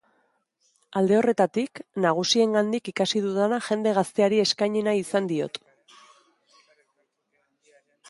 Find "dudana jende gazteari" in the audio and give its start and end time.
3.27-4.43